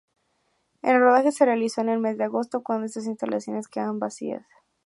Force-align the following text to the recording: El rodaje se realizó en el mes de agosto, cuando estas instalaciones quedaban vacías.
El 0.81 0.99
rodaje 0.99 1.31
se 1.31 1.45
realizó 1.45 1.81
en 1.81 1.89
el 1.89 1.99
mes 1.99 2.17
de 2.17 2.23
agosto, 2.23 2.63
cuando 2.63 2.87
estas 2.87 3.05
instalaciones 3.05 3.67
quedaban 3.67 3.99
vacías. 3.99 4.47